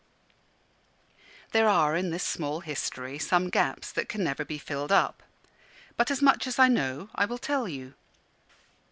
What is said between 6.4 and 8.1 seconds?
as I know I will tell you.